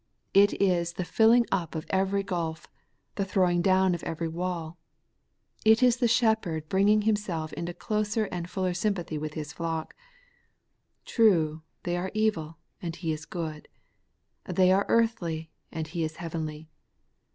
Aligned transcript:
It 0.33 0.59
is 0.59 0.93
the 0.93 1.05
filling 1.05 1.45
up 1.51 1.75
of 1.75 1.85
every 1.91 2.23
gulf, 2.23 2.67
the 3.17 3.23
throwing 3.23 3.61
down 3.61 3.93
of 3.93 4.01
every 4.01 4.27
wall; 4.27 4.79
it 5.63 5.83
is 5.83 5.97
the 5.97 6.07
Shepherd 6.07 6.67
bringing 6.69 7.03
Himself 7.03 7.53
into 7.53 7.71
closer 7.71 8.25
and 8.31 8.49
fuller 8.49 8.73
sympathy 8.73 9.19
with 9.19 9.35
His 9.35 9.53
flock. 9.53 9.93
Ti*ue, 11.05 11.61
they 11.83 11.97
are 11.97 12.09
evil, 12.15 12.57
and 12.81 12.95
He 12.95 13.11
is 13.11 13.27
good; 13.27 13.67
they 14.45 14.71
are 14.71 14.87
earthly, 14.89 15.51
and 15.71 15.85
He 15.85 16.03
is 16.03 16.15
heavenly. 16.15 16.67